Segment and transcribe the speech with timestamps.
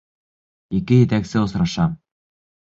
[0.77, 1.87] Ике етәксе осраша.